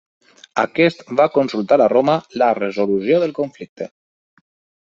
Aquest 0.61 1.03
va 1.19 1.27
consultar 1.35 1.79
a 1.85 1.87
Roma 1.93 2.17
la 2.43 2.49
resolució 2.61 3.21
del 3.25 3.37
conflicte. 3.43 3.93